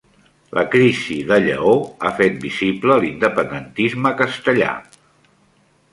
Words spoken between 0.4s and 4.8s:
La crisi de Lleó ha fet visible l'independentisme castellà